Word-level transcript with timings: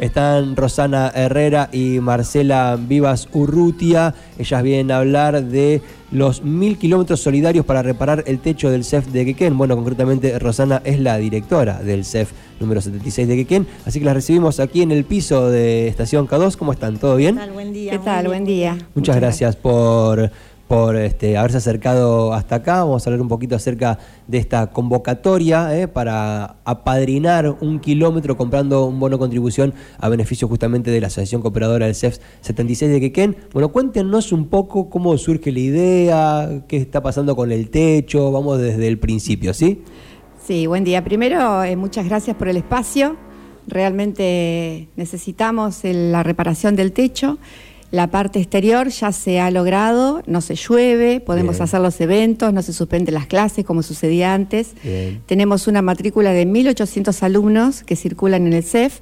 Están 0.00 0.56
Rosana 0.56 1.12
Herrera 1.14 1.68
y 1.72 2.00
Marcela 2.00 2.78
Vivas 2.80 3.28
Urrutia. 3.34 4.14
Ellas 4.38 4.62
vienen 4.62 4.90
a 4.90 4.96
hablar 4.96 5.44
de 5.44 5.82
los 6.10 6.42
mil 6.42 6.78
kilómetros 6.78 7.20
solidarios 7.20 7.66
para 7.66 7.82
reparar 7.82 8.24
el 8.26 8.40
techo 8.40 8.70
del 8.70 8.84
CEF 8.84 9.08
de 9.08 9.26
Quequén. 9.26 9.58
Bueno, 9.58 9.76
concretamente 9.76 10.38
Rosana 10.38 10.80
es 10.84 10.98
la 11.00 11.18
directora 11.18 11.82
del 11.82 12.06
CEF 12.06 12.32
número 12.60 12.80
76 12.80 13.28
de 13.28 13.36
Quequén, 13.36 13.66
así 13.86 13.98
que 13.98 14.04
las 14.04 14.14
recibimos 14.14 14.60
aquí 14.60 14.82
en 14.82 14.90
el 14.90 15.04
piso 15.04 15.50
de 15.50 15.88
Estación 15.88 16.26
K2. 16.26 16.56
¿Cómo 16.56 16.72
están? 16.72 16.98
¿Todo 16.98 17.16
bien? 17.16 17.36
¿Qué 17.36 17.40
tal? 17.40 17.52
Buen 17.52 17.72
día. 17.72 17.92
¿Qué 17.92 17.98
tal? 17.98 18.26
Buen 18.26 18.44
día. 18.44 18.78
Muchas, 18.94 19.16
gracias, 19.16 19.56
por 19.56 20.30
por 20.70 20.94
este, 20.94 21.36
haberse 21.36 21.56
acercado 21.56 22.32
hasta 22.32 22.54
acá. 22.54 22.84
Vamos 22.84 23.04
a 23.04 23.10
hablar 23.10 23.20
un 23.20 23.26
poquito 23.26 23.56
acerca 23.56 23.98
de 24.28 24.38
esta 24.38 24.68
convocatoria 24.68 25.76
eh, 25.76 25.88
para 25.88 26.58
apadrinar 26.64 27.56
un 27.60 27.80
kilómetro 27.80 28.36
comprando 28.36 28.84
un 28.84 29.00
bono 29.00 29.18
contribución 29.18 29.74
a 29.98 30.08
beneficio 30.08 30.46
justamente 30.46 30.92
de 30.92 31.00
la 31.00 31.08
Asociación 31.08 31.42
Cooperadora 31.42 31.86
del 31.86 31.96
CEF 31.96 32.18
76 32.42 32.88
de 32.88 33.00
Quequén. 33.00 33.36
Bueno, 33.52 33.70
cuéntenos 33.70 34.30
un 34.30 34.46
poco 34.46 34.88
cómo 34.88 35.18
surge 35.18 35.50
la 35.50 35.58
idea, 35.58 36.62
qué 36.68 36.76
está 36.76 37.02
pasando 37.02 37.34
con 37.34 37.50
el 37.50 37.68
techo, 37.68 38.30
vamos 38.30 38.60
desde 38.60 38.86
el 38.86 39.00
principio, 39.00 39.52
¿sí? 39.52 39.82
Sí, 40.46 40.68
buen 40.68 40.84
día. 40.84 41.02
Primero, 41.02 41.64
eh, 41.64 41.74
muchas 41.74 42.06
gracias 42.06 42.36
por 42.36 42.46
el 42.46 42.56
espacio. 42.56 43.16
Realmente 43.66 44.86
necesitamos 44.94 45.80
la 45.82 46.22
reparación 46.22 46.76
del 46.76 46.92
techo. 46.92 47.38
La 47.90 48.06
parte 48.08 48.38
exterior 48.38 48.88
ya 48.88 49.10
se 49.10 49.40
ha 49.40 49.50
logrado, 49.50 50.22
no 50.26 50.40
se 50.40 50.54
llueve, 50.54 51.18
podemos 51.18 51.56
Bien. 51.56 51.64
hacer 51.64 51.80
los 51.80 52.00
eventos, 52.00 52.52
no 52.52 52.62
se 52.62 52.72
suspenden 52.72 53.14
las 53.14 53.26
clases 53.26 53.64
como 53.64 53.82
sucedía 53.82 54.32
antes. 54.32 54.74
Bien. 54.84 55.20
Tenemos 55.26 55.66
una 55.66 55.82
matrícula 55.82 56.30
de 56.32 56.46
1.800 56.46 57.20
alumnos 57.24 57.82
que 57.82 57.96
circulan 57.96 58.46
en 58.46 58.52
el 58.52 58.62
CEF. 58.62 59.00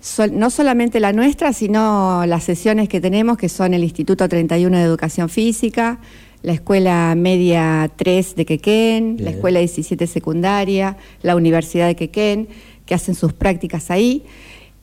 Sol- 0.00 0.32
no 0.38 0.50
solamente 0.50 1.00
la 1.00 1.14
nuestra, 1.14 1.54
sino 1.54 2.26
las 2.26 2.44
sesiones 2.44 2.90
que 2.90 3.00
tenemos, 3.00 3.38
que 3.38 3.48
son 3.48 3.72
el 3.72 3.82
Instituto 3.82 4.28
31 4.28 4.76
de 4.76 4.82
Educación 4.84 5.30
Física, 5.30 5.98
la 6.42 6.52
Escuela 6.52 7.14
Media 7.16 7.90
3 7.96 8.36
de 8.36 8.44
Quequén, 8.44 9.16
la. 9.20 9.30
Escuela 9.30 9.58
17 9.60 10.06
Secundaria, 10.06 10.98
la 11.22 11.34
Universidad 11.34 11.86
de 11.86 11.96
Quequén, 11.96 12.48
que 12.84 12.94
hacen 12.94 13.14
sus 13.14 13.32
prácticas 13.32 13.90
ahí. 13.90 14.22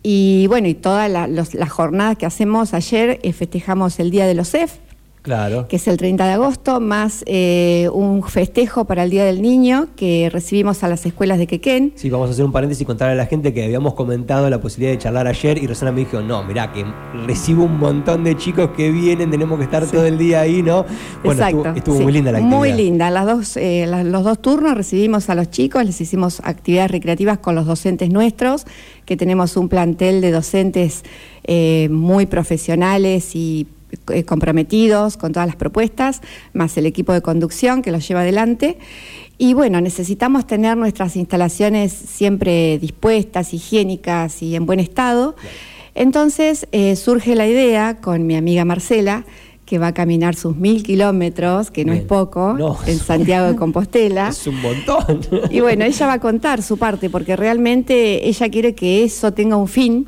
Y 0.07 0.45
bueno, 0.45 0.67
y 0.67 0.75
todas 0.75 1.09
la- 1.09 1.25
las 1.25 1.69
jornadas 1.71 2.15
que 2.15 2.27
hacemos 2.27 2.75
ayer, 2.75 3.19
eh, 3.23 3.33
festejamos 3.33 3.99
el 3.99 4.11
Día 4.11 4.27
de 4.27 4.35
los 4.35 4.51
CEF, 4.51 4.73
Claro. 5.25 5.67
que 5.67 5.77
es 5.77 5.87
el 5.87 5.97
30 5.97 6.23
de 6.23 6.33
agosto, 6.33 6.79
más 6.79 7.23
eh, 7.25 7.89
un 7.91 8.21
festejo 8.21 8.85
para 8.85 9.01
el 9.01 9.09
Día 9.09 9.25
del 9.25 9.41
Niño 9.41 9.87
que 9.95 10.29
recibimos 10.31 10.83
a 10.83 10.87
las 10.87 11.03
escuelas 11.07 11.39
de 11.39 11.47
Quequén. 11.47 11.93
Sí, 11.95 12.11
vamos 12.11 12.29
a 12.29 12.33
hacer 12.33 12.45
un 12.45 12.51
paréntesis 12.51 12.83
y 12.83 12.85
contarle 12.85 13.13
a 13.13 13.15
la 13.15 13.25
gente 13.25 13.51
que 13.51 13.63
habíamos 13.63 13.95
comentado 13.95 14.47
la 14.51 14.61
posibilidad 14.61 14.91
de 14.91 14.99
charlar 14.99 15.25
ayer 15.25 15.57
y 15.57 15.65
Rosana 15.65 15.91
me 15.91 16.01
dijo, 16.01 16.21
no, 16.21 16.43
mirá, 16.43 16.71
que 16.71 16.85
recibo 17.25 17.63
un 17.63 17.79
montón 17.79 18.23
de 18.23 18.37
chicos 18.37 18.69
que 18.77 18.91
vienen, 18.91 19.31
tenemos 19.31 19.57
que 19.57 19.63
estar 19.63 19.83
todo 19.87 20.05
el 20.05 20.19
día 20.19 20.41
ahí, 20.41 20.61
¿no? 20.61 20.85
Bueno, 21.23 21.41
Exacto. 21.41 21.57
estuvo, 21.57 21.75
estuvo 21.75 21.97
sí. 21.97 22.03
muy 22.03 22.13
linda 22.13 22.31
la 22.31 22.37
actividad. 22.37 22.57
Muy 22.59 22.73
linda. 22.73 23.09
Las 23.09 23.25
dos, 23.25 23.57
eh, 23.57 24.03
los 24.05 24.23
dos 24.23 24.39
turnos 24.39 24.75
recibimos 24.75 25.27
a 25.31 25.33
los 25.33 25.49
chicos, 25.49 25.83
les 25.83 25.99
hicimos 25.99 26.39
actividades 26.43 26.91
recreativas 26.91 27.39
con 27.39 27.55
los 27.55 27.65
docentes 27.65 28.11
nuestros, 28.11 28.65
que 29.05 29.17
tenemos 29.17 29.57
un 29.57 29.69
plantel 29.69 30.21
de 30.21 30.29
docentes 30.29 31.03
eh, 31.47 31.89
muy 31.89 32.27
profesionales 32.27 33.35
y 33.35 33.65
eh, 34.11 34.23
comprometidos 34.23 35.17
con 35.17 35.31
todas 35.33 35.47
las 35.47 35.55
propuestas, 35.55 36.21
más 36.53 36.77
el 36.77 36.85
equipo 36.85 37.13
de 37.13 37.21
conducción 37.21 37.81
que 37.81 37.91
los 37.91 38.07
lleva 38.07 38.21
adelante. 38.21 38.77
Y 39.37 39.53
bueno, 39.53 39.81
necesitamos 39.81 40.47
tener 40.47 40.77
nuestras 40.77 41.15
instalaciones 41.17 41.91
siempre 41.91 42.79
dispuestas, 42.79 43.53
higiénicas 43.53 44.41
y 44.41 44.55
en 44.55 44.65
buen 44.65 44.79
estado. 44.79 45.35
Entonces 45.93 46.67
eh, 46.71 46.95
surge 46.95 47.35
la 47.35 47.47
idea 47.47 47.97
con 48.01 48.25
mi 48.27 48.35
amiga 48.35 48.65
Marcela, 48.65 49.25
que 49.65 49.79
va 49.79 49.87
a 49.87 49.93
caminar 49.93 50.35
sus 50.35 50.55
mil 50.55 50.83
kilómetros, 50.83 51.71
que 51.71 51.85
no 51.85 51.93
Bien. 51.93 52.03
es 52.03 52.07
poco, 52.07 52.53
No. 52.53 52.77
en 52.85 52.99
Santiago 52.99 53.47
de 53.47 53.55
Compostela. 53.55 54.27
Es 54.29 54.45
un 54.45 54.61
montón. 54.61 55.21
Y 55.49 55.59
bueno, 55.61 55.85
ella 55.85 56.05
va 56.05 56.13
a 56.13 56.19
contar 56.19 56.61
su 56.61 56.77
parte, 56.77 57.09
porque 57.09 57.35
realmente 57.35 58.27
ella 58.27 58.49
quiere 58.49 58.75
que 58.75 59.03
eso 59.03 59.33
tenga 59.33 59.55
un 59.57 59.67
fin, 59.67 60.07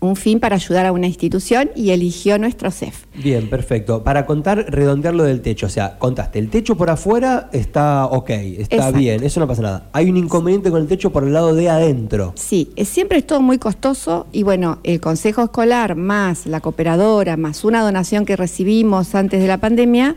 un 0.00 0.14
fin 0.16 0.38
para 0.38 0.56
ayudar 0.56 0.86
a 0.86 0.92
una 0.92 1.06
institución 1.06 1.70
y 1.74 1.90
eligió 1.90 2.38
nuestro 2.38 2.70
CEF. 2.70 3.04
Bien, 3.16 3.48
perfecto. 3.50 4.04
Para 4.04 4.26
contar, 4.26 4.66
redondear 4.68 5.14
lo 5.14 5.24
del 5.24 5.40
techo. 5.40 5.66
O 5.66 5.68
sea, 5.68 5.98
contaste, 5.98 6.38
el 6.38 6.50
techo 6.50 6.76
por 6.76 6.88
afuera 6.90 7.48
está 7.52 8.06
ok, 8.06 8.30
está 8.30 8.76
Exacto. 8.76 8.98
bien, 8.98 9.24
eso 9.24 9.40
no 9.40 9.48
pasa 9.48 9.62
nada. 9.62 9.88
Hay 9.92 10.08
un 10.08 10.16
inconveniente 10.16 10.70
con 10.70 10.80
el 10.82 10.86
techo 10.88 11.10
por 11.10 11.24
el 11.24 11.32
lado 11.32 11.54
de 11.54 11.68
adentro. 11.68 12.32
Sí, 12.36 12.70
es- 12.76 12.88
siempre 12.88 13.18
es 13.18 13.26
todo 13.26 13.40
muy 13.40 13.58
costoso 13.58 14.26
y 14.32 14.44
bueno, 14.44 14.78
el 14.84 15.00
consejo 15.00 15.42
escolar 15.42 15.96
más 15.96 16.46
la 16.46 16.60
cooperadora 16.60 17.36
más 17.36 17.64
una 17.64 17.82
donación 17.82 18.24
que 18.24 18.36
recibimos 18.36 19.14
antes 19.14 19.40
de 19.40 19.48
la 19.48 19.58
pandemia, 19.58 20.14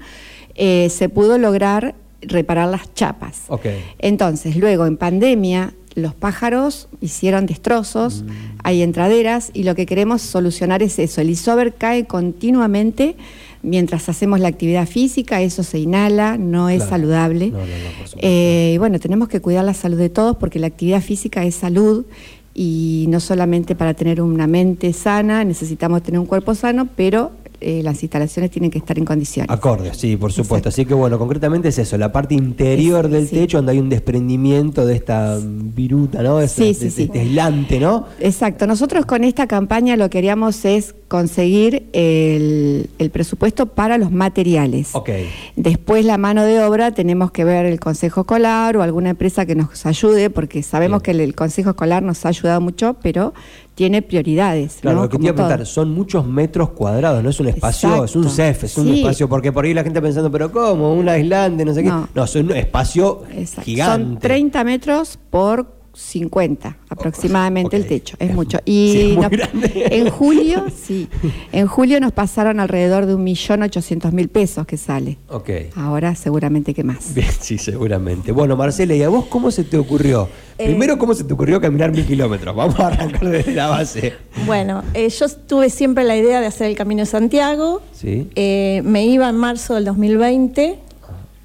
eh, 0.56 0.90
se 0.92 1.09
pudo 1.09 1.38
lograr 1.38 1.96
reparar 2.22 2.68
las 2.69 2.94
chapas. 2.94 3.46
Ok. 3.48 3.66
Entonces, 3.98 4.56
luego 4.56 4.86
en 4.86 4.98
pandemia, 4.98 5.74
los 5.96 6.13
pájaros 6.16 6.88
hicieron 7.02 7.46
destrozos, 7.46 8.24
hay 8.63 8.81
entraderas 8.81 9.52
y 9.53 9.63
lo 9.63 9.75
que 9.75 9.85
queremos 9.85 10.22
solucionar 10.22 10.81
es 10.84 11.00
eso. 11.00 11.22
El 11.22 11.29
isover 11.29 11.74
cae 11.74 12.06
continuamente 12.06 13.16
mientras 13.63 14.07
hacemos 14.09 14.40
la 14.40 14.47
actividad 14.47 14.88
física, 14.88 15.41
eso 15.41 15.63
se 15.63 15.80
inhala, 15.80 16.38
no 16.38 16.69
es 16.69 16.78
Claro. 16.78 16.90
saludable. 16.90 17.51
No, 17.51 17.57
no, 17.59 17.63
no, 17.66 17.68
por 18.00 18.07
supuesto. 18.07 18.18
Eh, 18.22 18.72
y 18.75 18.78
bueno, 18.78 19.00
tenemos 19.00 19.28
que 19.28 19.40
cuidar 19.41 19.66
la 19.66 19.74
salud 19.74 19.97
de 19.97 20.09
todos 20.09 20.38
porque 20.38 20.59
la 20.59 20.68
actividad 20.68 21.01
física 21.01 21.44
es 21.46 21.56
salud 21.56 22.06
y 22.53 23.06
no 23.09 23.19
solamente 23.19 23.75
para 23.75 23.94
tener 23.94 24.22
una 24.22 24.47
mente 24.47 24.91
sana, 24.94 25.44
necesitamos 25.44 26.03
tener 26.03 26.19
un 26.19 26.25
cuerpo 26.25 26.53
sano, 26.56 26.88
pero 26.96 27.31
eh, 27.62 27.82
las 27.84 28.02
instalaciones 28.04 28.52
tienen 28.52 28.70
que 28.72 28.80
estar 28.80 28.98
en 28.98 29.06
condiciones. 29.06 29.50
Acorde, 29.50 29.94
sí, 29.94 30.18
por 30.18 30.32
supuesto. 30.32 30.68
Exacto. 30.68 30.70
Así 30.70 30.86
que 30.86 30.94
bueno, 30.94 31.18
concretamente 31.20 31.70
es 31.70 31.78
eso, 31.78 31.98
la 31.98 32.12
parte 32.12 32.34
interior 32.36 33.06
Es- 33.06 33.12
del 33.12 33.28
sí. 33.28 33.36
techo 33.36 33.58
donde 33.60 33.74
hay 33.74 33.80
un 33.80 33.90
desprendimiento 33.90 34.86
de 34.86 34.96
esta 34.96 35.38
viruta, 35.42 36.22
¿no? 36.24 36.42
Sí, 36.48 36.74
sí, 36.74 36.86
de- 36.86 36.92
sí. 36.92 37.06
de- 37.08 37.14
de 37.14 37.20
aislante, 37.22 37.80
¿no? 37.80 38.06
Exacto. 38.20 38.68
Nosotros 38.68 39.06
con 39.06 39.24
esta 39.24 39.48
campaña 39.48 39.96
lo 39.98 40.06
que 40.10 40.22
queríamos 40.22 40.66
es 40.66 40.94
conseguir 41.08 41.88
el, 41.94 42.90
el 43.00 43.10
presupuesto 43.10 43.66
para 43.66 43.98
los 43.98 44.12
materiales. 44.12 44.90
Ok. 44.94 45.10
Después 45.56 46.06
la 46.06 46.18
mano 46.18 46.44
de 46.44 46.64
obra 46.64 46.92
tenemos 46.92 47.32
que 47.32 47.44
ver 47.44 47.66
el 47.66 47.80
Consejo 47.80 48.22
Escolar 48.22 48.78
o 48.78 48.82
alguna 48.84 49.10
empresa 49.12 49.46
que 49.46 49.56
nos 49.56 49.86
ayude, 49.86 50.30
porque 50.30 50.62
sabemos 50.64 51.02
Bien. 51.02 51.18
que 51.18 51.24
el, 51.24 51.30
el 51.30 51.36
Consejo 51.36 51.72
Escolar 51.72 52.04
nos 52.04 52.26
ha 52.26 52.30
ayudado 52.30 52.62
mucho, 52.62 52.96
pero 53.02 53.34
tiene 53.76 54.02
prioridades. 54.02 54.78
Claro, 54.82 54.98
¿no? 54.98 55.04
lo 55.04 55.09
que 55.09 55.18
te 55.18 55.24
iba 55.24 55.32
a 55.32 55.36
preguntar, 55.36 55.66
son 55.66 55.92
muchos 55.92 56.26
metros 56.26 56.72
cuadrados, 56.72 57.24
no 57.24 57.30
es 57.30 57.40
un 57.40 57.48
espacio, 57.48 57.90
Exacto. 57.90 58.06
es 58.06 58.16
un 58.16 58.30
CEF, 58.30 58.64
es 58.66 58.78
un 58.78 58.90
espacio, 58.90 59.30
porque 59.30 59.52
por 59.52 59.66
ahí 59.66 59.74
la 59.74 59.84
gente 59.84 60.02
pensando, 60.02 60.32
pero 60.32 60.52
¿cómo? 60.52 60.94
Un 60.94 61.08
aislante, 61.09 61.66
no 61.66 61.74
sé 61.74 61.84
qué. 61.84 61.90
No. 61.90 62.08
No, 62.14 62.24
es 62.24 62.36
un 62.36 62.52
espacio 62.52 63.24
Exacto. 63.31 63.64
gigante. 63.64 64.06
Son 64.14 64.20
30 64.20 64.64
metros 64.64 65.20
por 65.30 65.81
50 65.94 66.78
aproximadamente 66.90 67.75
el 67.75 67.85
techo, 67.85 68.16
es, 68.19 68.29
Es- 68.29 68.35
mucho. 68.35 68.57
sí, 68.59 68.63
Y 68.72 69.12
es 69.12 69.18
nos- 69.18 69.29
grande. 69.29 69.72
en 69.91 70.09
julio, 70.09 70.66
sí, 70.84 71.09
en 71.52 71.68
julio 71.68 72.00
nos 72.00 72.12
pasaron 72.13 72.59
alrededor 72.59 73.06
de 73.06 73.16
un 73.16 73.24
millón 73.24 73.63
ochocientos 73.63 74.13
mil 74.13 74.30
pesos 74.30 74.66
que 74.66 74.78
sale. 74.78 75.18
Ok. 75.30 75.50
Ahora 75.75 76.16
seguramente 76.16 76.74
que 76.74 76.84
más. 76.84 77.13
Bien, 77.13 77.28
sí, 77.40 77.57
seguramente. 77.57 78.31
Bueno, 78.31 78.56
Marcela, 78.56 78.96
¿y 78.96 79.03
a 79.03 79.09
vos 79.09 79.25
cómo 79.25 79.51
se 79.51 79.63
te 79.63 79.78
ocurrió? 79.78 80.30
Eh, 80.57 80.68
Primero, 80.68 80.97
¿cómo 80.97 81.13
se 81.13 81.24
te 81.24 81.34
ocurrió 81.34 81.59
caminar 81.59 81.91
mil 81.91 82.06
kilómetros? 82.06 82.56
Vamos 82.56 82.80
a 82.80 82.88
arrancar 82.88 83.28
desde 83.30 83.53
la 83.53 83.68
base. 83.68 84.13
Bueno, 84.46 84.84
eh, 84.94 85.09
yo 85.09 85.28
tuve 85.30 85.69
siempre 85.69 86.03
la 86.03 86.16
idea 86.16 86.40
de 86.40 86.46
hacer 86.47 86.68
el 86.68 86.75
Camino 86.75 87.01
de 87.01 87.06
Santiago. 87.07 87.81
Sí. 87.94 88.30
Eh, 88.35 88.81
me 88.85 89.06
iba 89.06 89.28
en 89.30 89.35
marzo 89.38 89.75
del 89.75 89.85
2020. 89.85 90.80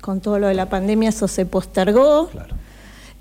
Con 0.01 0.21
todo 0.21 0.39
lo 0.39 0.47
de 0.47 0.55
la 0.55 0.69
pandemia 0.69 1.09
eso 1.09 1.27
se 1.27 1.47
postergó. 1.47 2.29
Claro. 2.29 2.56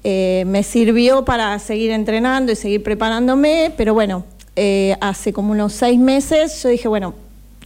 Eh, 0.08 0.44
me 0.46 0.62
sirvió 0.62 1.26
para 1.26 1.58
seguir 1.58 1.90
entrenando 1.90 2.52
y 2.52 2.56
seguir 2.56 2.84
preparándome, 2.84 3.74
pero 3.76 3.96
bueno, 3.96 4.24
eh, 4.56 4.96
hace 5.02 5.34
como 5.34 5.52
unos 5.52 5.74
seis 5.74 6.00
meses 6.00 6.62
yo 6.62 6.70
dije, 6.70 6.88
bueno, 6.88 7.16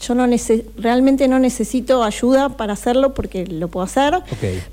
yo 0.02 0.16
no 0.16 0.26
realmente 0.78 1.28
no 1.28 1.38
necesito 1.40 2.02
ayuda 2.02 2.48
para 2.56 2.72
hacerlo 2.72 3.14
porque 3.14 3.46
lo 3.46 3.68
puedo 3.68 3.84
hacer, 3.84 4.14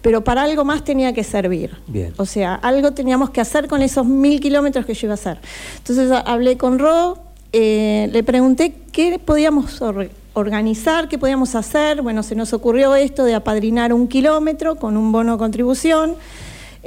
pero 0.00 0.23
para 0.23 0.43
algo 0.44 0.64
más 0.64 0.85
tenía 0.85 1.12
que 1.12 1.25
servir. 1.25 1.73
Bien. 1.88 2.12
O 2.19 2.25
sea, 2.25 2.55
algo 2.55 2.93
teníamos 2.93 3.31
que 3.31 3.40
hacer 3.40 3.67
con 3.67 3.82
esos 3.82 4.06
mil 4.06 4.38
kilómetros 4.40 4.87
que 4.87 4.94
yo 4.94 5.08
iba 5.08 5.14
a 5.14 5.20
hacer. 5.20 5.38
Entonces 5.79 6.12
hablé 6.25 6.56
con 6.56 6.79
Ro, 6.79 7.19
eh, 7.52 8.08
le 8.12 8.23
pregunté 8.23 8.75
qué 8.93 9.19
podíamos 9.19 9.82
or- 9.82 10.08
organizar, 10.35 11.08
qué 11.08 11.19
podíamos 11.19 11.56
hacer. 11.56 12.02
Bueno, 12.02 12.23
se 12.23 12.37
nos 12.37 12.52
ocurrió 12.52 12.94
esto 12.94 13.25
de 13.25 13.35
apadrinar 13.35 13.93
un 13.93 14.06
kilómetro 14.06 14.76
con 14.76 14.96
un 14.96 15.11
bono 15.11 15.32
de 15.32 15.38
contribución. 15.38 16.14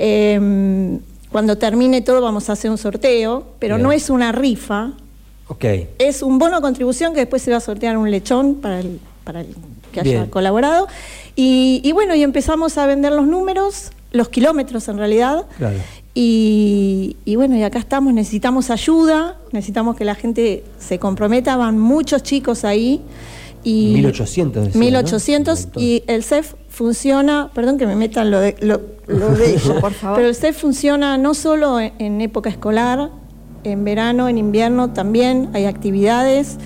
Eh, 0.02 1.00
cuando 1.32 1.58
termine 1.58 2.02
todo 2.02 2.22
vamos 2.22 2.50
a 2.50 2.54
hacer 2.54 2.72
un 2.72 2.78
sorteo, 2.78 3.46
pero 3.60 3.76
Bien. 3.76 3.84
no 3.84 3.92
es 3.92 4.10
una 4.10 4.32
rifa, 4.32 4.94
Ok. 5.48 5.66
es 6.00 6.24
un 6.24 6.40
bono 6.40 6.56
de 6.56 6.62
contribución 6.62 7.14
que 7.14 7.20
después 7.20 7.42
se 7.42 7.52
va 7.52 7.58
a 7.58 7.62
sortear 7.62 7.98
un 7.98 8.10
lechón 8.10 8.56
para 8.56 8.80
el, 8.80 9.00
para 9.26 9.42
el 9.42 9.48
que 9.92 10.00
haya 10.00 10.12
Bien. 10.22 10.26
colaborado. 10.28 10.88
Y, 11.36 11.82
y 11.84 11.92
bueno, 11.92 12.16
y 12.16 12.24
empezamos 12.24 12.78
a 12.78 12.86
vender 12.88 13.12
los 13.12 13.28
números, 13.28 13.92
los 14.12 14.30
kilómetros 14.30 14.88
en 14.88 14.98
realidad. 14.98 15.46
Claro. 15.58 15.78
Y, 16.16 17.16
y 17.26 17.36
bueno, 17.36 17.56
y 17.56 17.64
acá 17.64 17.78
estamos, 17.80 18.14
necesitamos 18.14 18.70
ayuda, 18.72 19.38
necesitamos 19.52 19.96
que 19.96 20.06
la 20.06 20.16
gente 20.16 20.64
se 20.80 20.98
comprometa, 20.98 21.56
van 21.58 21.78
muchos 21.80 22.24
chicos 22.24 22.64
ahí. 22.66 23.02
Y 23.64 23.92
1800 23.94 24.66
decía, 24.66 24.80
¿no? 24.80 24.86
1800 24.86 25.60
Un 25.60 25.66
montón. 25.66 25.84
y 25.84 26.04
el 26.08 26.24
CEF 26.24 26.54
funciona, 26.70 27.50
perdón 27.54 27.78
que 27.78 27.86
me 27.88 27.96
metan 27.96 28.32
lo 28.32 28.40
de, 28.40 28.56
lo, 28.62 28.80
lo 29.08 29.30
de 29.36 29.60
Por 29.82 29.94
favor. 29.94 30.18
pero 30.18 30.28
el 30.30 30.36
CEF 30.36 30.58
funciona 30.58 31.18
no 31.18 31.34
solo 31.34 31.80
en, 31.80 31.94
en 32.00 32.22
época 32.22 32.50
escolar, 32.50 33.10
en 33.64 33.84
verano, 33.84 34.30
en 34.30 34.38
invierno 34.38 34.92
también 34.94 35.50
hay 35.54 35.66
actividades. 35.66 36.58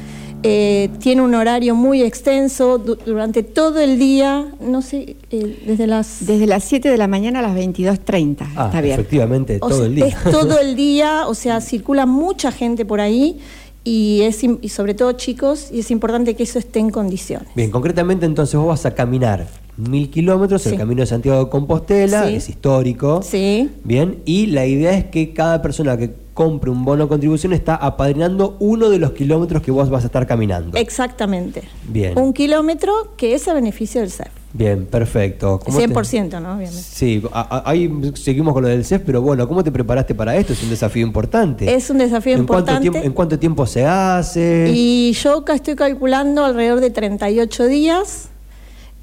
eh, 0.45 0.89
tiene 0.99 1.21
un 1.21 1.33
horario 1.35 1.73
muy 1.73 2.01
extenso 2.03 2.77
du- 2.77 2.97
durante 3.05 3.43
todo 3.43 3.79
el 3.79 3.97
día, 3.97 4.45
no 4.59 4.81
sé, 4.81 5.15
eh, 5.31 5.63
desde 5.65 5.87
las... 5.87 6.25
Desde 6.25 6.45
las 6.47 6.65
7 6.65 6.89
de 6.89 6.97
la 6.97 7.07
mañana 7.07 7.39
a 7.39 7.41
las 7.41 7.55
22.30. 7.55 8.45
Ah, 8.57 8.65
está 8.65 8.81
bien. 8.81 8.93
efectivamente, 8.99 9.57
o 9.61 9.69
todo 9.69 9.77
sea, 9.77 9.85
el 9.87 9.95
día. 9.95 10.05
Es 10.07 10.15
todo 10.23 10.59
el 10.59 10.75
día, 10.87 11.27
o 11.27 11.33
sea, 11.33 11.61
circula 11.61 12.05
mucha 12.05 12.51
gente 12.51 12.83
por 12.85 12.99
ahí 12.99 13.39
y, 13.85 14.21
es, 14.23 14.43
y 14.43 14.67
sobre 14.69 14.93
todo 14.93 15.13
chicos, 15.13 15.69
y 15.71 15.79
es 15.79 15.91
importante 15.91 16.35
que 16.35 16.43
eso 16.43 16.59
esté 16.59 16.79
en 16.79 16.89
condiciones. 16.89 17.47
Bien, 17.55 17.71
concretamente 17.71 18.25
entonces 18.25 18.55
vos 18.59 18.67
vas 18.67 18.85
a 18.85 18.93
caminar 18.93 19.47
mil 19.77 20.09
kilómetros, 20.09 20.65
el 20.67 20.73
Sí. 20.73 20.77
camino 20.77 21.01
de 21.01 21.07
Santiago 21.07 21.45
de 21.45 21.49
Compostela, 21.49 22.27
Sí. 22.27 22.35
es 22.35 22.49
histórico. 22.49 23.21
Sí. 23.23 23.69
Bien, 23.83 24.19
y 24.25 24.47
la 24.47 24.65
idea 24.65 24.95
es 24.97 25.05
que 25.05 25.33
cada 25.33 25.61
persona 25.61 25.97
que 25.97 26.11
compre 26.33 26.71
un 26.71 26.83
bono 26.83 27.03
de 27.03 27.09
contribución 27.09 27.53
está 27.53 27.75
apadrinando 27.75 28.57
uno 28.59 28.89
de 28.89 28.97
los 28.97 29.11
kilómetros 29.11 29.61
que 29.61 29.69
vos 29.71 29.89
vas 29.89 30.03
a 30.03 30.07
estar 30.07 30.25
caminando. 30.25 30.77
Exactamente. 30.77 31.61
Bien. 31.87 32.17
Un 32.17 32.33
kilómetro 32.33 32.91
que 33.17 33.35
es 33.35 33.47
a 33.47 33.53
beneficio 33.53 34.01
del 34.01 34.09
CEF. 34.11 34.29
Bien, 34.55 34.85
perfecto. 34.85 35.59
¿Cómo 35.63 35.77
te- 35.77 35.83
100%, 35.85 36.39
¿no? 36.39 36.49
Obviamente. 36.55 36.81
Sí, 36.81 37.23
a- 37.31 37.57
a- 37.57 37.69
ahí 37.69 37.91
seguimos 38.15 38.53
con 38.53 38.61
lo 38.63 38.69
del 38.69 38.83
CEF, 38.85 39.01
pero 39.05 39.21
bueno, 39.21 39.47
¿cómo 39.47 39.63
te 39.63 39.71
preparaste 39.71 40.13
para 40.15 40.35
esto? 40.35 40.53
Es 40.53 40.61
un 40.63 40.69
desafío 40.69 41.05
importante. 41.05 41.73
Es 41.73 41.89
un 41.89 41.97
desafío 41.99 42.33
¿En 42.33 42.45
cuánto 42.45 42.71
importante. 42.71 42.81
tiempo, 42.89 43.07
¿En 43.07 43.13
cuánto 43.13 43.39
tiempo 43.39 43.65
se 43.67 43.85
hace? 43.85 44.71
Y 44.73 45.13
yo 45.13 45.39
acá 45.39 45.53
estoy 45.55 45.75
calculando 45.75 46.45
alrededor 46.45 46.79
de 46.81 46.89
38 46.91 47.65
días. 47.65 48.29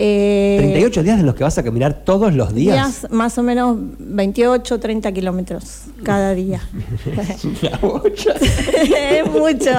Eh, 0.02 0.56
38 0.58 1.02
días 1.02 1.20
en 1.20 1.26
los 1.26 1.34
que 1.34 1.44
vas 1.44 1.58
a 1.58 1.62
caminar 1.62 2.04
todos 2.04 2.32
los 2.32 2.54
días. 2.54 3.02
días, 3.02 3.12
más 3.12 3.36
o 3.36 3.42
menos 3.42 3.76
28, 3.98 4.80
30 4.80 5.12
kilómetros 5.12 5.82
cada 6.02 6.34
día. 6.34 6.62
Es 7.60 9.30
mucho, 9.30 9.70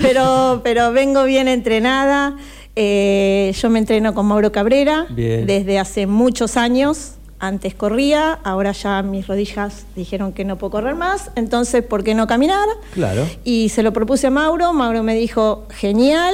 pero, 0.00 0.60
pero 0.62 0.92
vengo 0.92 1.24
bien 1.24 1.48
entrenada. 1.48 2.36
Eh, 2.76 3.52
yo 3.60 3.68
me 3.70 3.80
entreno 3.80 4.14
con 4.14 4.26
Mauro 4.26 4.52
Cabrera 4.52 5.06
Bien. 5.10 5.44
desde 5.46 5.78
hace 5.80 6.06
muchos 6.06 6.56
años. 6.56 7.14
Antes 7.40 7.74
corría, 7.74 8.32
ahora 8.44 8.70
ya 8.72 9.02
mis 9.02 9.26
rodillas 9.26 9.86
dijeron 9.96 10.32
que 10.32 10.44
no 10.44 10.56
puedo 10.56 10.70
correr 10.70 10.94
más, 10.94 11.30
entonces 11.34 11.82
¿por 11.82 12.02
qué 12.04 12.14
no 12.14 12.26
caminar? 12.26 12.66
Claro. 12.94 13.26
Y 13.42 13.68
se 13.68 13.82
lo 13.82 13.92
propuse 13.92 14.28
a 14.28 14.30
Mauro, 14.30 14.72
Mauro 14.72 15.02
me 15.02 15.14
dijo, 15.14 15.66
genial, 15.68 16.32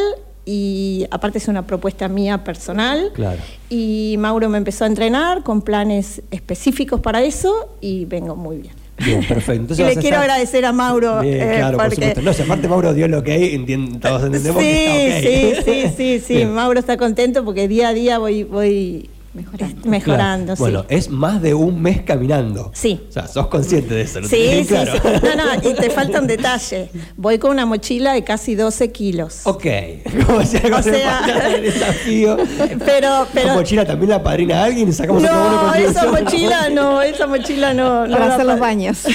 y 0.52 1.06
aparte 1.12 1.38
es 1.38 1.46
una 1.46 1.64
propuesta 1.64 2.08
mía 2.08 2.42
personal. 2.42 3.12
Claro. 3.14 3.38
Y 3.68 4.16
Mauro 4.18 4.48
me 4.48 4.58
empezó 4.58 4.82
a 4.82 4.88
entrenar 4.88 5.44
con 5.44 5.62
planes 5.62 6.22
específicos 6.32 7.00
para 7.00 7.22
eso 7.22 7.68
y 7.80 8.04
vengo 8.06 8.34
muy 8.34 8.56
bien. 8.58 8.74
Bien, 8.98 9.20
perfecto. 9.20 9.52
Entonces 9.74 9.86
y 9.86 9.94
le 9.94 10.00
quiero 10.00 10.16
estar- 10.16 10.22
agradecer 10.24 10.64
a 10.64 10.72
Mauro. 10.72 11.20
Bien, 11.20 11.34
eh, 11.40 11.54
claro, 11.58 11.76
por 11.78 11.86
porque- 11.86 11.94
supuesto. 12.08 12.22
No, 12.22 12.32
si 12.32 12.42
aparte 12.42 12.66
Mauro 12.66 12.92
dio 12.94 13.06
lo 13.06 13.22
que 13.22 13.32
hay, 13.32 13.66
todos 14.00 14.24
entendemos 14.26 14.60
sí, 14.60 14.68
que 14.68 15.50
está 15.52 15.62
sí, 15.62 15.72
sí, 15.86 15.94
sí, 15.96 16.24
sí. 16.26 16.34
Bien. 16.34 16.52
Mauro 16.52 16.80
está 16.80 16.96
contento 16.96 17.44
porque 17.44 17.68
día 17.68 17.88
a 17.88 17.94
día 17.94 18.18
voy, 18.18 18.42
voy 18.42 19.08
mejorando, 19.34 19.88
mejorando 19.88 20.44
Claro. 20.44 20.56
sí. 20.56 20.62
Bueno, 20.62 20.84
es 20.88 21.08
más 21.10 21.40
de 21.42 21.54
un 21.54 21.80
mes 21.80 22.02
caminando. 22.02 22.70
Sí. 22.74 23.00
O 23.08 23.12
sea, 23.12 23.26
sos 23.28 23.46
consciente 23.48 23.94
de 23.94 24.02
eso. 24.02 24.20
¿lo 24.20 24.28
Sí, 24.28 24.60
sí, 24.62 24.66
claro? 24.66 24.92
sí. 24.94 25.00
No, 25.04 25.36
no, 25.36 25.70
y 25.70 25.74
te 25.74 25.90
falta 25.90 26.20
un 26.20 26.26
detalle. 26.26 26.88
Voy 27.16 27.38
con 27.38 27.50
una 27.52 27.64
mochila 27.66 28.12
de 28.12 28.24
casi 28.24 28.54
12 28.54 28.90
kilos. 28.92 29.40
Ok. 29.44 29.64
Como 30.26 30.42
si 30.44 30.56
algo 30.56 30.78
O 30.78 30.82
se 30.82 30.92
sea- 30.94 31.54
el 31.54 31.62
desafío. 31.62 32.36
Pero, 32.84 33.22
¿Esa 33.22 33.26
pero. 33.32 33.54
mochila 33.54 33.84
también 33.84 34.10
la 34.10 34.22
padrina 34.22 34.64
alguien? 34.64 34.92
¿Sacamos 34.92 35.22
otro 35.22 35.34
bono 35.36 35.62
No, 35.68 35.74
esa 35.74 36.06
mochila 36.10 36.70
no, 36.70 37.02
esa 37.02 37.26
mochila 37.26 37.72
no. 37.74 38.06
no 38.06 38.12
Para 38.12 38.26
la 38.28 38.34
hacer 38.34 38.46
los 38.46 38.58
baños. 38.58 38.98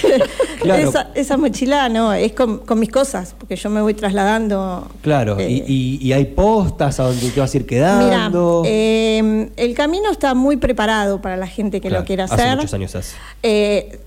Claro. 0.65 0.89
Esa, 0.89 1.09
esa 1.13 1.38
mochila 1.38 1.89
no, 1.89 2.11
es 2.11 2.31
con, 2.31 2.57
con 2.59 2.79
mis 2.79 2.89
cosas, 2.89 3.35
porque 3.38 3.56
yo 3.56 3.69
me 3.69 3.81
voy 3.81 3.94
trasladando. 3.94 4.88
Claro, 5.03 5.38
eh, 5.39 5.47
y, 5.47 5.63
y- 6.01 6.07
y 6.07 6.13
hay 6.13 6.25
postas 6.25 7.00
a 7.00 7.03
donde 7.03 7.29
te 7.29 7.39
vas 7.39 7.53
a 7.53 7.57
ir 7.57 7.68
Mira, 7.69 7.85
quedando. 8.00 8.63
eh, 8.65 9.50
el 9.57 9.73
camino 9.75 10.05
está 10.12 10.34
muy 10.34 10.57
preparado 10.57 11.22
para 11.22 11.38
la 11.38 11.48
gente 11.48 11.81
que 11.81 11.88
Claro, 11.90 12.02
lo 12.04 12.07
quiera 12.07 12.24
hace 12.25 12.34
hacer. 12.36 12.56
muchos 12.57 12.74
años 12.74 12.96
hace. 12.96 13.16
Eh, 13.44 14.00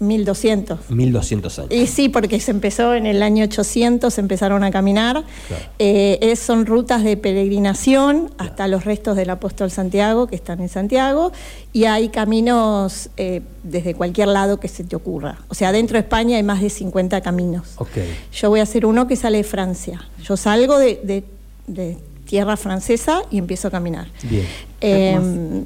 1200. 0.00 0.90
1200 0.90 1.58
años. 1.60 1.70
Y 1.72 1.86
sí, 1.86 2.08
porque 2.08 2.40
se 2.40 2.50
empezó 2.50 2.94
en 2.94 3.06
el 3.06 3.22
año 3.22 3.44
800, 3.44 4.18
empezaron 4.18 4.64
a 4.64 4.72
caminar. 4.72 5.22
Claro. 5.46 5.64
Eh, 5.78 6.18
es- 6.20 6.40
son 6.40 6.66
rutas 6.66 7.04
de 7.04 7.16
peregrinación 7.16 8.30
hasta 8.36 8.66
los 8.66 8.84
restos 8.84 9.14
del 9.16 9.30
apóstol 9.30 9.70
Santiago, 9.70 10.26
que 10.26 10.34
están 10.34 10.60
en 10.60 10.68
Santiago, 10.68 11.30
y 11.72 11.84
hay 11.84 12.08
caminos 12.08 13.10
eh, 13.16 13.42
desde 13.62 13.94
cualquier 13.94 14.26
lado 14.28 14.58
que 14.58 14.66
se 14.66 14.82
te 14.82 14.96
ocurra. 14.96 15.38
O 15.48 15.54
sea, 15.54 15.70
dentro 15.70 15.94
de 15.94 16.00
España 16.00 16.36
hay 16.36 16.42
más 16.42 16.60
de 16.62 16.70
50 16.70 17.20
caminos. 17.20 17.68
Ok. 17.76 17.90
Yo 18.32 18.48
voy 18.50 18.58
a 18.58 18.64
hacer 18.64 18.84
uno 18.86 19.06
que 19.06 19.14
sale 19.14 19.38
de 19.38 19.44
Francia. 19.44 20.02
Yo 20.24 20.36
salgo 20.36 20.78
de, 20.80 21.00
de- 21.04 21.24
de 21.68 21.96
tierra 22.32 22.56
francesa 22.56 23.20
y 23.30 23.36
empiezo 23.36 23.68
a 23.68 23.70
caminar. 23.70 24.06
Bien. 24.22 24.46
Eh, 24.80 25.20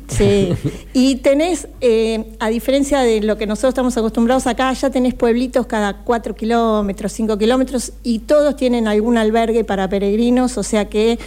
sí. 0.09 0.53
Y 0.93 1.15
tenés, 1.15 1.69
eh, 1.81 2.33
a 2.41 2.49
diferencia 2.49 3.03
de 3.03 3.21
lo 3.21 3.39
que 3.39 3.47
nosotros 3.47 3.69
estamos 3.69 3.97
acostumbrados 3.97 4.49
acá, 4.49 4.73
ya 4.73 4.91
tenés 4.91 5.15
pueblitos 5.15 5.69
cada 5.69 5.99
4 5.99 6.35
kilómetros, 6.35 7.13
5 7.13 7.39
kilómetros 7.39 7.93
y 8.03 8.19
todos 8.19 8.57
tienen 8.57 8.89
algún 8.89 9.17
albergue 9.17 9.63
para 9.63 9.89
peregrinos, 9.89 10.59
o 10.59 10.65
sea 10.65 10.87
que 10.87 11.21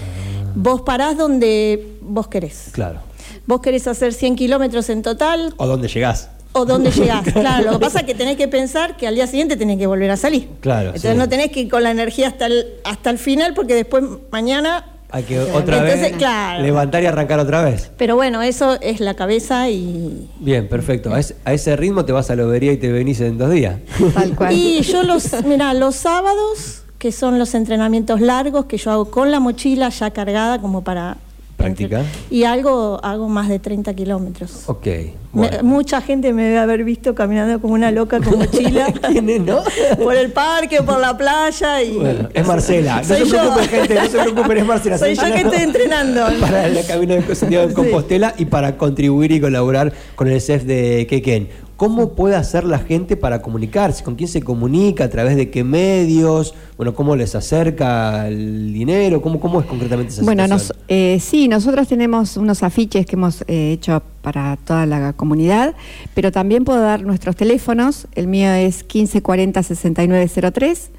vos 0.56 0.81
parás 0.81 1.15
donde 1.15 1.88
vos 2.01 2.27
querés. 2.27 2.71
Claro. 2.74 3.00
Vos 3.47 3.62
querés 3.62 3.88
hacer 3.88 4.13
100 4.13 4.35
kilómetros 4.35 4.89
en 4.89 5.03
total 5.03 5.53
¿O 5.56 5.68
dónde 5.68 5.88
llegás? 5.88 6.31
o 6.51 6.65
dónde 6.65 6.92
llegás. 6.92 7.24
Claro, 7.31 7.63
lo 7.63 7.80
que 7.80 7.85
pasa 7.85 8.00
es 8.00 8.06
que 8.06 8.13
tenés 8.13 8.35
que 8.35 8.50
pensar 8.50 8.97
que 8.97 9.07
al 9.07 9.15
día 9.15 9.25
siguiente 9.25 9.56
tenés 9.56 9.77
que 9.77 9.88
volver 9.88 10.12
a 10.12 10.18
salir. 10.18 10.50
Claro, 10.59 10.88
Entonces 10.88 11.13
sí. 11.13 11.18
no 11.18 11.30
tenés 11.30 11.50
que 11.53 11.62
ir 11.62 11.69
con 11.69 11.81
la 11.81 11.92
energía 11.92 12.27
hasta 12.27 12.47
el, 12.47 12.65
hasta 12.83 13.09
el 13.09 13.18
final 13.18 13.53
porque 13.53 13.74
después 13.74 14.03
mañana... 14.33 14.95
Hay 15.11 15.23
que 15.23 15.39
otra 15.39 15.77
Entonces, 15.77 16.01
vez 16.01 16.17
claro. 16.17 16.61
levantar 16.61 17.01
y 17.01 17.07
arrancar 17.07 17.39
otra 17.39 17.63
vez. 17.63 17.89
Pero 17.97 18.15
bueno, 18.15 18.44
eso 18.44 18.77
es 18.79 19.00
la 19.00 19.15
cabeza 19.15 19.67
y... 19.69 20.29
Bien, 20.39 20.67
perfecto. 20.67 21.11
A 21.11 21.19
ese, 21.19 21.35
a 21.45 21.53
ese 21.53 21.75
ritmo 21.75 22.06
te 22.06 22.11
vas 22.11 22.29
a 22.29 22.35
la 22.35 22.44
lobería 22.44 22.71
y 22.71 22.77
te 22.77 22.91
venís 22.91 23.19
en 23.21 23.39
dos 23.39 23.50
días. 23.50 23.77
Tal 24.13 24.35
cual. 24.35 24.53
Y 24.53 24.81
yo 24.81 25.01
los, 25.01 25.44
mira, 25.45 25.73
los 25.73 25.95
sábados, 25.95 26.83
que 27.00 27.11
son 27.11 27.39
los 27.39 27.56
entrenamientos 27.56 28.21
largos 28.21 28.65
que 28.65 28.77
yo 28.77 28.91
hago 28.91 29.06
con 29.09 29.31
la 29.31 29.39
mochila 29.39 29.89
ya 29.89 30.11
cargada 30.11 30.59
como 30.59 30.83
para... 30.83 31.18
Practicar. 31.59 32.06
Y 32.31 32.45
algo, 32.45 32.99
hago 33.04 33.28
más 33.30 33.49
de 33.49 33.59
30 33.59 33.94
kilómetros. 33.94 34.63
Ok. 34.68 34.85
Me- 34.87 35.13
Bueno. 35.31 35.57
mucha 35.63 36.01
gente 36.01 36.33
me 36.33 36.42
debe 36.44 36.57
haber 36.57 36.83
visto 36.83 37.13
caminando 37.13 37.59
como 37.61 37.73
una 37.75 37.92
loca 37.92 38.19
con 38.19 38.37
mochila. 38.39 38.87
¿Quién 39.11 39.45
no? 39.45 39.59
por 40.01 40.16
el 40.16 40.31
parque, 40.31 40.81
por 40.81 40.99
la 40.99 41.16
playa 41.18 41.83
y... 41.83 41.97
Bueno, 41.97 42.30
es 42.33 42.47
Marcela. 42.47 42.97
No 43.01 43.04
se 43.04 43.25
preocupen, 43.25 43.68
gente, 43.69 43.94
no 43.95 44.06
se 44.09 44.18
preocupen, 44.19 44.57
es 44.57 44.66
Marcela. 44.66 44.97
Soy 44.97 45.16
yo 45.16 45.23
que 45.23 45.42
estoy 45.42 45.61
entrenando. 45.61 46.25
Para 46.42 46.68
el 46.68 46.85
camino 46.87 47.13
de 47.16 47.35
Santiago 47.35 47.68
de 47.68 47.73
Compostela 47.73 48.33
y 48.37 48.45
para 48.45 48.78
contribuir 48.78 49.31
y 49.33 49.42
colaborar 49.42 49.92
con 50.16 50.30
el 50.30 50.42
CEF 50.42 50.63
de 50.63 51.06
Quequén. 51.09 51.49
¿Cómo 51.80 52.09
puede 52.09 52.36
hacer 52.36 52.66
la 52.66 52.80
gente 52.80 53.16
para 53.16 53.42
comunicarse? 53.42 54.04
¿Con 54.04 54.16
quién 54.16 54.28
se 54.28 54.42
comunica? 54.42 55.06
¿A 55.06 55.09
través 55.09 55.38
de 55.38 55.50
qué 55.50 55.64
medios? 55.64 56.54
Bueno, 56.76 56.94
¿cómo 56.94 57.16
les 57.16 57.36
acerca 57.36 58.28
el 58.28 58.74
dinero? 58.74 59.21
¿Cómo, 59.21 59.40
cómo 59.40 59.62
es 59.62 59.66
concretamente 59.66 60.12
esa 60.12 60.24
Bueno, 60.26 60.44
situación? 60.44 60.78
eh, 60.90 61.19
sí, 61.21 61.48
nosotros 61.48 61.88
tenemos 61.88 62.36
unos 62.36 62.64
afiches 62.64 63.06
que 63.06 63.16
hemos 63.16 63.45
eh, 63.48 63.71
hecho 63.71 64.04
para 64.21 64.57
toda 64.57 64.86
la 64.86 65.14
comunidad, 65.14 65.74
pero 66.14 66.33
también 66.33 66.66
puedo 66.66 66.81
dar 66.81 67.04
nuestros 67.04 67.38
teléfonos. 67.38 68.09
El 68.14 68.28
mío 68.28 68.52
es 68.52 68.83
1540 68.83 69.64
6903 69.64 70.92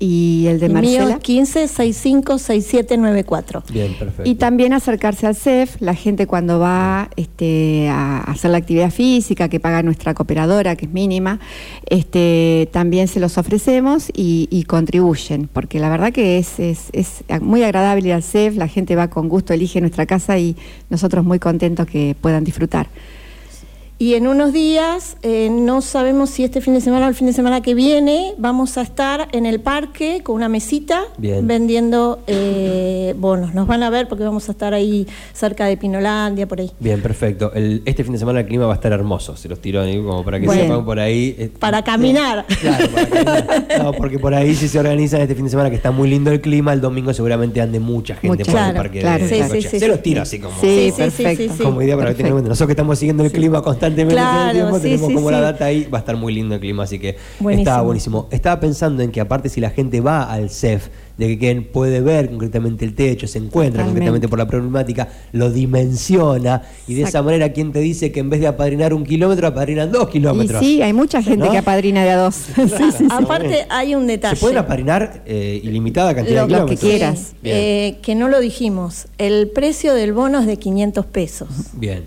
y 0.00 0.46
el 0.46 0.60
de 0.60 0.68
mío 0.68 1.00
Marcela. 1.00 1.14
es 1.14 1.18
15 1.20 1.68
65 1.68 2.38
6794. 2.38 3.64
Bien, 3.72 3.94
perfecto. 3.94 4.30
Y 4.30 4.36
también 4.36 4.72
acercarse 4.72 5.26
al 5.26 5.34
CEF, 5.34 5.76
la 5.80 5.94
gente 5.94 6.26
cuando 6.26 6.60
va 6.60 7.10
este, 7.16 7.88
a 7.88 8.20
hacer 8.20 8.52
la 8.52 8.58
actividad 8.58 8.90
física 8.90 9.48
que 9.48 9.58
paga 9.58 9.82
nuestra 9.82 10.14
cooperadora, 10.14 10.76
que 10.76 10.86
es 10.86 10.92
mínima, 10.92 11.40
este, 11.86 12.68
también 12.72 13.08
se 13.08 13.18
los 13.18 13.38
ofrecemos 13.38 14.10
y, 14.14 14.48
y 14.50 14.64
contribuyen, 14.64 15.48
porque 15.52 15.80
la 15.80 15.88
verdad 15.88 16.12
que 16.12 16.38
es, 16.38 16.60
es, 16.60 16.90
es 16.92 17.22
muy 17.40 17.64
agradable 17.64 18.08
ir 18.08 18.14
al 18.14 18.22
CEF, 18.22 18.56
la 18.56 18.68
gente 18.68 18.94
va 18.94 19.10
con 19.10 19.28
gusto, 19.28 19.52
elige 19.52 19.80
nuestra 19.80 20.06
casa 20.06 20.38
y 20.38 20.56
nosotros 20.90 21.24
muy 21.24 21.40
contentos 21.40 21.86
que 21.86 22.14
puedan 22.20 22.44
disfrutar. 22.44 22.88
Y 24.00 24.14
en 24.14 24.28
unos 24.28 24.52
días, 24.52 25.16
eh, 25.22 25.48
no 25.50 25.80
sabemos 25.80 26.30
si 26.30 26.44
este 26.44 26.60
fin 26.60 26.72
de 26.72 26.80
semana 26.80 27.06
o 27.06 27.08
el 27.08 27.16
fin 27.16 27.26
de 27.26 27.32
semana 27.32 27.62
que 27.62 27.74
viene, 27.74 28.32
vamos 28.38 28.78
a 28.78 28.82
estar 28.82 29.26
en 29.32 29.44
el 29.44 29.58
parque 29.58 30.20
con 30.22 30.36
una 30.36 30.48
mesita 30.48 31.02
Bien. 31.16 31.48
vendiendo 31.48 32.20
eh, 32.28 33.12
bonos. 33.18 33.54
Nos 33.54 33.66
van 33.66 33.82
a 33.82 33.90
ver 33.90 34.06
porque 34.06 34.22
vamos 34.22 34.48
a 34.48 34.52
estar 34.52 34.72
ahí 34.72 35.08
cerca 35.32 35.66
de 35.66 35.76
Pinolandia, 35.76 36.46
por 36.46 36.60
ahí. 36.60 36.70
Bien, 36.78 37.02
perfecto. 37.02 37.50
El- 37.54 37.82
este 37.86 38.04
fin 38.04 38.12
de 38.12 38.20
semana 38.20 38.38
el 38.38 38.46
clima 38.46 38.66
va 38.66 38.74
a 38.74 38.76
estar 38.76 38.92
hermoso. 38.92 39.36
Se 39.36 39.48
los 39.48 39.60
tiro 39.60 39.80
ahí 39.80 39.96
como 40.00 40.24
para 40.24 40.38
que 40.38 40.46
Bueno. 40.46 40.62
sepan 40.62 40.84
por 40.84 41.00
ahí. 41.00 41.34
eh, 41.36 41.50
Para 41.58 41.82
caminar. 41.82 42.46
Claro, 42.60 42.88
para 42.92 43.08
caminar. 43.08 43.66
No, 43.82 43.92
porque 43.94 44.20
por 44.20 44.32
ahí 44.32 44.54
si 44.54 44.68
se 44.68 44.78
organizan 44.78 45.22
este 45.22 45.34
fin 45.34 45.42
de 45.46 45.50
semana 45.50 45.70
que 45.70 45.76
está 45.76 45.90
muy 45.90 46.08
lindo 46.08 46.30
el 46.30 46.40
clima, 46.40 46.72
el 46.72 46.80
domingo 46.80 47.12
seguramente 47.14 47.60
ande 47.60 47.80
mucha 47.80 48.14
gente 48.14 48.44
Mucha. 48.44 48.52
por 48.52 48.60
el 48.60 48.74
parque 48.76 49.00
claro, 49.00 49.24
de, 49.24 49.28
sí, 49.28 49.34
de 49.38 49.42
sí, 49.42 49.48
Cochea. 49.48 49.62
sí, 49.62 49.68
Se 49.70 49.80
sí. 49.80 49.86
los 49.88 50.02
tiro 50.02 50.22
así 50.22 50.38
como, 50.38 50.54
Sí, 50.60 50.66
Sí, 50.68 50.90
sí, 50.92 50.96
perfecto. 51.24 51.64
como 51.64 51.82
idea 51.82 51.96
para 51.96 52.10
que 52.10 52.14
tengan 52.18 52.28
en 52.28 52.34
cuenta. 52.34 52.48
Nosotros 52.50 52.68
que 52.68 52.72
estamos 52.74 52.96
siguiendo 52.96 53.24
el 53.24 53.32
clima 53.32 53.60
constantemente 53.96 54.14
todo 54.14 54.28
el 54.28 54.34
Claro, 54.42 54.52
tiempo, 54.58 54.76
sí, 54.76 54.82
tenemos 54.82 55.08
sí, 55.08 55.14
como 55.14 55.30
la 55.30 55.40
data 55.40 55.64
ahí, 55.66 55.84
va 55.92 55.98
a 55.98 56.00
estar 56.00 56.16
muy 56.16 56.32
lindo 56.34 56.54
el 56.54 56.60
clima, 56.60 56.84
así 56.84 56.98
que 56.98 57.16
Buenísimo. 57.40 57.70
está 57.70 57.82
buenísimo. 57.82 58.28
Estaba 58.30 58.60
pensando 58.60 59.02
en 59.02 59.10
que 59.10 59.20
aparte 59.20 59.48
si 59.48 59.60
la 59.60 59.70
gente 59.70 60.00
va 60.00 60.24
al 60.32 60.50
CEF, 60.50 60.88
de 61.18 61.26
que 61.26 61.38
quien 61.38 61.64
puede 61.64 62.00
ver 62.00 62.30
concretamente 62.30 62.84
el 62.84 62.94
techo, 62.94 63.26
se 63.26 63.38
encuentra 63.38 63.82
Totalmente. 63.82 63.88
concretamente 63.98 64.28
por 64.28 64.38
la 64.38 64.46
problemática, 64.46 65.08
lo 65.32 65.50
dimensiona 65.50 66.62
y 66.86 66.94
de 66.94 67.02
esa 67.02 67.22
manera 67.22 67.52
quien 67.52 67.72
te 67.72 67.80
dice 67.80 68.12
que 68.12 68.20
en 68.20 68.30
vez 68.30 68.40
de 68.40 68.46
apadrinar 68.46 68.94
un 68.94 69.02
kilómetro, 69.04 69.48
apadrinan 69.48 69.90
dos 69.90 70.08
Y 70.10 70.12
kilómetros. 70.12 70.60
sí, 70.60 70.80
hay 70.80 70.92
mucha 70.92 71.20
gente 71.20 71.46
¿No? 71.46 71.50
que 71.50 71.58
apadrina 71.58 72.04
de 72.04 72.10
a 72.10 72.16
dos. 72.18 72.34
Sí, 72.54 72.62
sí, 72.68 72.92
sí. 72.98 73.06
Aparte, 73.10 73.66
hay 73.68 73.94
un 73.96 74.06
detalle. 74.06 74.36
Se 74.36 74.40
pueden 74.40 74.58
apadrinar 74.58 75.22
eh, 75.26 75.60
ilimitada 75.64 76.14
cantidad 76.14 76.42
Lo- 76.48 76.54
de 76.54 76.60
Los 76.60 76.70
que 76.70 76.76
kilómetros. 76.76 77.18
quieras. 77.20 77.32
Eh, 77.42 77.98
que 78.02 78.14
no 78.14 78.28
lo 78.28 78.38
dijimos. 78.40 79.06
El 79.18 79.48
precio 79.48 79.94
del 79.94 80.12
bono 80.12 80.38
es 80.38 80.46
de 80.46 80.56
500 80.56 81.04
pesos. 81.06 81.48
Bien. 81.72 82.04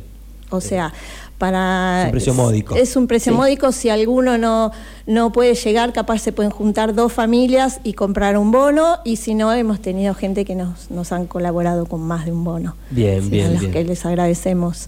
O 0.51 0.61
sea, 0.61 0.93
para... 1.41 2.01
Es 2.03 2.05
un 2.05 2.12
precio 2.12 2.33
módico. 2.36 2.75
Es 2.75 2.95
un 2.95 3.07
precio 3.07 3.31
Sí. 3.33 3.38
módico. 3.38 3.71
Si 3.71 3.89
alguno 3.89 4.38
no, 4.38 4.71
no 5.07 5.31
puede 5.31 5.55
llegar, 5.55 5.91
capaz 5.91 6.19
se 6.19 6.31
pueden 6.31 6.51
juntar 6.51 6.93
dos 6.93 7.12
familias 7.12 7.79
y 7.83 7.93
comprar 7.93 8.38
un 8.38 8.51
bono. 8.51 9.00
Y 9.03 9.15
si 9.15 9.33
no, 9.33 9.51
hemos 9.51 9.81
tenido 9.81 10.13
gente 10.13 10.45
que 10.45 10.53
nos, 10.53 10.91
nos 10.91 11.12
han 11.12 11.25
colaborado 11.25 11.88
con 11.88 12.01
más 12.01 12.25
de 12.25 12.31
un 12.31 12.43
bono. 12.43 12.75
Bien, 12.91 13.24
Sí, 13.24 13.29
bien, 13.31 13.48
A 13.48 13.51
los 13.53 13.60
bien. 13.62 13.71
que 13.74 13.83
les 13.83 14.05
agradecemos. 14.05 14.88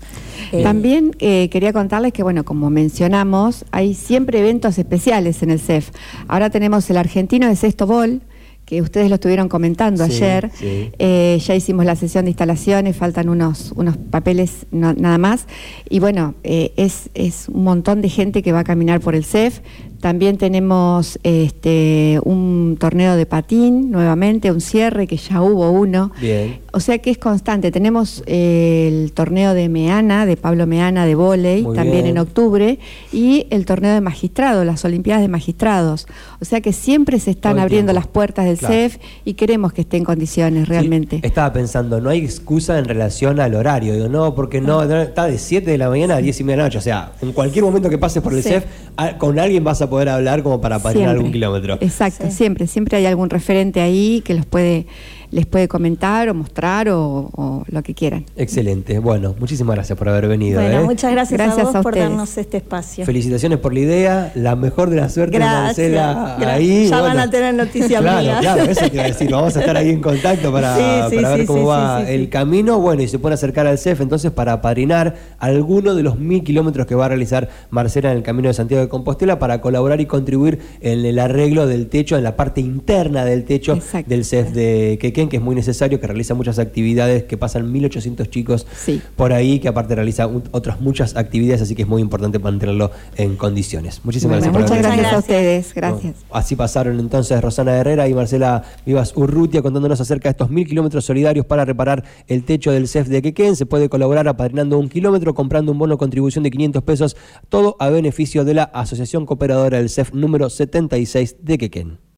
Eh, 0.52 0.62
También 0.62 1.16
eh, 1.20 1.50
quería 1.52 1.74
contarles 1.74 2.14
que, 2.14 2.22
bueno, 2.22 2.46
como 2.46 2.70
mencionamos, 2.70 3.66
hay 3.72 3.96
siempre 3.96 4.40
eventos 4.40 4.78
especiales 4.78 5.42
en 5.42 5.50
el 5.50 5.60
CEF. 5.60 5.90
Ahora 6.28 6.52
tenemos 6.52 6.88
el 6.92 6.98
argentino 6.98 7.48
de 7.48 7.56
sexto 7.56 7.88
bol, 7.88 8.22
que 8.66 8.82
ustedes 8.82 9.10
lo 9.10 9.16
estuvieron 9.16 9.50
comentando 9.50 10.06
Sí, 10.06 10.14
ayer. 10.16 10.52
sí. 10.54 10.92
Eh, 11.00 11.38
ya 11.46 11.56
hicimos 11.56 11.86
la 11.86 11.96
sesión 11.96 12.26
de 12.26 12.32
instalaciones, 12.32 12.96
faltan 12.96 13.30
unos, 13.30 13.74
unos 13.76 13.98
papeles 13.98 14.66
no- 14.72 14.94
nada 14.94 15.18
más. 15.18 15.48
Y 15.90 16.00
bueno, 16.00 16.34
eh, 16.44 16.72
es, 16.78 17.10
es 17.14 17.50
un 17.50 17.64
montón 17.64 18.02
de 18.02 18.10
gente 18.10 18.42
que 18.42 18.52
va 18.52 18.60
a 18.60 18.64
caminar 18.64 19.02
por 19.02 19.16
el 19.16 19.26
CEF. 19.26 19.60
También 20.04 20.38
tenemos 20.38 21.18
este, 21.24 22.20
un 22.26 22.76
torneo 22.78 23.16
de 23.16 23.26
patín 23.26 23.90
nuevamente, 23.90 24.52
un 24.52 24.60
cierre, 24.60 25.08
que 25.08 25.16
ya 25.16 25.42
hubo 25.42 25.72
uno. 25.72 26.12
Bien. 26.20 26.60
O 26.74 26.82
sea 26.82 26.98
que 26.98 27.10
es 27.10 27.18
constante. 27.18 27.72
Tenemos 27.72 28.22
eh, 28.26 28.90
el 28.92 29.14
torneo 29.14 29.54
de 29.54 29.70
Meana, 29.70 30.26
de 30.26 30.36
Pablo 30.36 30.68
Meana, 30.68 31.06
de 31.06 31.16
volei, 31.16 31.64
también 31.64 31.92
bien. 32.04 32.08
en 32.08 32.18
octubre, 32.18 32.80
y 33.14 33.48
el 33.50 33.66
torneo 33.66 33.94
de 33.94 34.02
magistrado, 34.02 34.66
las 34.66 34.84
Olimpiadas 34.84 35.22
de 35.22 35.30
Magistrados. 35.30 36.06
O 36.42 36.46
sea 36.46 36.60
que 36.60 36.74
siempre 36.74 37.18
se 37.22 37.32
están 37.32 37.54
Todo 37.54 37.62
abriendo 37.62 37.94
las 37.94 38.06
puertas 38.08 38.44
del 38.44 38.58
Claro. 38.58 38.74
CEF 38.74 38.98
y 39.24 39.36
queremos 39.36 39.72
que 39.72 39.82
esté 39.82 39.96
en 39.96 40.04
condiciones 40.04 40.68
realmente. 40.68 41.18
Sí, 41.18 41.22
estaba 41.24 41.54
pensando, 41.54 42.02
no 42.02 42.10
hay 42.10 42.20
excusa 42.26 42.78
en 42.78 42.84
relación 42.84 43.40
al 43.40 43.56
horario. 43.56 43.94
Digo, 43.94 44.10
no, 44.10 44.36
porque 44.36 44.60
no, 44.60 44.84
no, 44.84 45.02
está 45.02 45.28
de 45.28 45.38
7 45.38 45.72
de 45.72 45.78
la 45.78 45.88
mañana 45.88 46.16
a 46.16 46.18
10 46.18 46.42
y 46.42 46.44
media 46.44 46.56
de 46.56 46.58
la 46.58 46.64
noche. 46.66 46.80
O 46.80 46.82
sea, 46.82 47.14
en 47.22 47.32
cualquier 47.32 47.64
momento 47.64 47.90
que 47.90 47.98
pases 47.98 48.22
por 48.22 48.34
el 48.34 48.44
Sí. 48.44 48.50
CEF, 48.50 48.66
a- 48.98 49.18
con 49.18 49.40
alguien 49.40 49.64
vas 49.64 49.82
a 49.82 49.90
poder 49.94 50.10
hablar 50.10 50.42
como 50.44 50.60
para 50.60 50.78
patinar 50.80 50.94
Siempre. 51.10 51.12
algún 51.18 51.32
kilómetro. 51.32 51.78
Exacto, 51.80 52.26
Sí. 52.28 52.32
siempre, 52.32 52.68
siempre 52.68 52.98
hay 52.98 53.06
algún 53.06 53.30
referente 53.30 53.80
ahí 53.80 54.22
que 54.26 54.34
los 54.34 54.46
puede, 54.48 54.88
les 55.30 55.46
puede 55.46 55.68
comentar 55.68 56.30
o 56.30 56.34
mostrar 56.34 56.90
o, 56.90 57.30
o 57.36 57.64
lo 57.68 57.84
que 57.84 57.94
quieran. 57.94 58.26
Excelente. 58.36 58.98
Bueno, 59.00 59.36
muchísimas 59.40 59.76
gracias 59.76 59.98
por 59.98 60.10
haber 60.10 60.28
venido. 60.28 60.60
bueno, 60.62 60.80
¿eh? 60.82 60.84
muchas 60.84 61.12
gracias, 61.12 61.38
Gracias 61.40 61.60
a 61.60 61.64
vos 61.66 61.76
a 61.76 61.82
por 61.84 61.96
darnos 61.96 62.38
este 62.38 62.58
espacio. 62.58 63.06
Felicitaciones 63.06 63.60
por 63.60 63.74
la 63.74 63.80
idea, 63.82 64.32
la 64.36 64.56
mejor 64.56 64.90
de 64.90 64.96
la 64.98 65.10
suerte, 65.10 65.38
Gracias, 65.38 65.64
Marcela. 65.92 66.38
gra- 66.40 66.48
Ahí, 66.54 66.88
ya 66.88 67.02
van 67.02 67.20
a 67.20 67.30
tener 67.30 67.54
noticias 67.54 68.02
claro, 68.02 68.22
mías. 68.22 68.40
Claro, 68.42 68.64
eso 68.64 68.82
te 68.90 68.96
iba 68.96 69.04
a 69.04 69.08
decir. 69.08 69.30
Vamos 69.32 69.56
a 69.56 69.60
estar 69.60 69.78
ahí 69.78 69.90
en 69.90 70.02
contacto 70.02 70.52
para, 70.52 70.76
Sí, 70.76 70.82
sí, 71.10 71.16
para 71.18 71.30
ver 71.30 71.40
sí, 71.42 71.46
cómo 71.46 71.60
sí, 71.62 71.66
va 71.66 72.00
sí, 72.02 72.06
sí, 72.08 72.14
el 72.14 72.22
sí. 72.22 72.28
camino. 72.28 72.80
Bueno, 72.80 73.02
y 73.04 73.08
se 73.08 73.20
pueden 73.20 73.34
acercar 73.36 73.68
al 73.68 73.78
CEF 73.78 74.02
entonces 74.02 74.32
para 74.32 74.54
apadrinar 74.54 75.16
alguno 75.40 75.94
de 75.96 76.02
los 76.04 76.18
mil 76.20 76.44
kilómetros 76.44 76.88
que 76.88 76.96
va 76.96 77.06
a 77.06 77.10
realizar 77.10 77.50
Marcela 77.70 78.12
en 78.12 78.18
el 78.18 78.24
camino 78.24 78.48
de 78.48 78.54
Santiago 78.54 78.82
de 78.84 78.90
Compostela 78.90 79.38
para 79.40 79.62
colaborar 79.62 79.83
y 80.02 80.06
contribuir 80.06 80.60
en 80.82 81.06
el 81.06 81.20
arreglo 81.20 81.68
del 81.68 81.88
techo, 81.88 82.18
en 82.18 82.24
la 82.24 82.36
parte 82.36 82.62
interna 82.62 83.26
del 83.26 83.44
techo 83.44 83.74
Exacto. 83.74 84.10
del 84.10 84.26
CEF 84.26 84.52
de 84.52 84.98
Quequén, 85.00 85.30
que 85.30 85.38
es 85.38 85.44
muy 85.44 85.56
necesario, 85.56 86.00
que 86.00 86.08
realiza 86.08 86.34
muchas 86.34 86.60
actividades, 86.60 87.24
que 87.24 87.38
pasan 87.38 87.72
1.800 87.72 88.30
chicos 88.30 88.66
Sí. 88.76 89.02
por 89.16 89.34
ahí, 89.34 89.60
que 89.60 89.68
aparte 89.68 89.96
realiza 89.96 90.28
un- 90.28 90.44
otras 90.52 90.82
muchas 90.82 91.16
actividades, 91.16 91.62
así 91.62 91.76
que 91.76 91.84
es 91.84 91.88
muy 91.88 92.02
importante 92.02 92.40
mantenerlo 92.40 92.92
en 93.18 93.36
condiciones. 93.36 94.02
Muchísimas 94.04 94.40
Bueno, 94.40 94.54
gracias 94.54 94.54
por 94.54 94.78
muchas 94.80 94.86
haber 94.86 95.00
gracias 95.00 95.14
a 95.14 95.20
ustedes, 95.20 95.74
gracias. 95.74 96.02
Bueno, 96.04 96.18
así 96.32 96.56
pasaron 96.56 97.00
entonces 97.00 97.42
Rosana 97.42 97.76
Herrera 97.78 98.08
y 98.08 98.14
Marcela 98.14 98.64
Vivas 98.86 99.14
Urrutia 99.16 99.62
contándonos 99.62 100.00
acerca 100.02 100.30
de 100.30 100.32
estos 100.32 100.50
mil 100.50 100.68
kilómetros 100.68 101.06
solidarios 101.06 101.46
para 101.46 101.66
reparar 101.66 102.04
el 102.28 102.44
techo 102.44 102.72
del 102.72 102.88
CEF 102.88 103.08
de 103.08 103.22
Quequén. 103.22 103.56
Se 103.56 103.66
puede 103.66 103.90
colaborar 103.90 104.28
apadrinando 104.28 104.78
un 104.80 104.90
kilómetro, 104.90 105.34
comprando 105.34 105.72
un 105.72 105.78
bono 105.78 105.98
contribución 105.98 106.44
de 106.44 106.52
500 106.52 106.84
pesos, 106.84 107.16
todo 107.50 107.76
a 107.80 107.90
beneficio 107.90 108.44
de 108.46 108.54
la 108.54 108.64
Asociación 108.64 109.26
Cooperadora 109.26 109.63
del 109.70 109.90
CEF 109.90 110.14
número 110.14 110.50
76 110.50 111.38
de 111.42 111.58
Quequén. 111.58 112.04